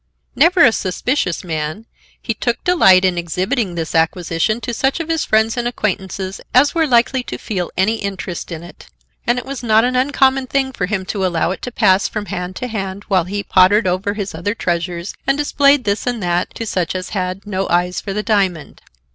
Never 0.35 0.65
a 0.65 0.71
suspicious 0.71 1.43
man, 1.43 1.85
he 2.19 2.33
took 2.33 2.63
delight 2.63 3.05
in 3.05 3.19
exhibiting 3.19 3.75
this 3.75 3.93
acquisition 3.93 4.59
to 4.61 4.73
such 4.73 4.99
of 4.99 5.09
his 5.09 5.25
friends 5.25 5.57
and 5.57 5.67
acquaintances 5.67 6.41
as 6.55 6.73
were 6.73 6.87
likely 6.87 7.21
to 7.21 7.37
feel 7.37 7.69
any 7.77 7.97
interest 7.97 8.51
in 8.51 8.63
it, 8.63 8.87
and 9.27 9.37
it 9.37 9.45
was 9.45 9.61
not 9.61 9.83
an 9.85 9.95
uncommon 9.95 10.47
thing 10.47 10.71
for 10.71 10.87
him 10.87 11.05
to 11.05 11.23
allow 11.23 11.51
it 11.51 11.61
to 11.61 11.71
pass 11.71 12.07
from 12.07 12.25
hand 12.25 12.55
to 12.55 12.65
hand 12.67 13.03
while 13.09 13.25
he 13.25 13.43
pottered 13.43 13.85
over 13.85 14.15
his 14.15 14.33
other 14.33 14.55
treasures 14.55 15.13
and 15.27 15.37
displayed 15.37 15.83
this 15.83 16.07
and 16.07 16.23
that 16.23 16.51
to 16.55 16.65
such 16.65 16.95
as 16.95 17.09
had 17.09 17.45
no 17.45 17.69
eyes 17.69 18.01
for 18.01 18.11
the 18.11 18.23
diamond. 18.23 18.81